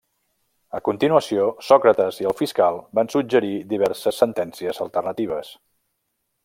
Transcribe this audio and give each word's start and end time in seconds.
A 0.77 0.79
continuació, 0.87 1.43
Sòcrates 1.67 2.17
i 2.23 2.29
el 2.31 2.35
fiscal 2.39 2.81
van 3.01 3.13
suggerir 3.17 3.55
diverses 3.77 4.23
sentències 4.25 4.85
alternatives. 4.87 5.57